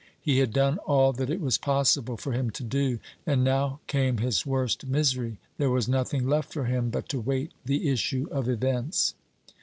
He 0.19 0.39
had 0.39 0.51
done 0.51 0.79
all 0.79 1.13
that 1.13 1.29
it 1.29 1.39
was 1.39 1.59
possible 1.59 2.17
for 2.17 2.31
him 2.31 2.49
to 2.57 2.63
do, 2.63 2.97
and 3.23 3.43
now 3.43 3.81
came 3.85 4.17
his 4.17 4.47
worst 4.47 4.87
misery. 4.87 5.37
There 5.59 5.69
was 5.69 5.87
nothing 5.87 6.27
left 6.27 6.51
for 6.51 6.65
him 6.65 6.89
but 6.89 7.07
to 7.09 7.19
wait 7.19 7.51
the 7.65 7.87
issue 7.87 8.27
of 8.31 8.49
events. 8.49 9.13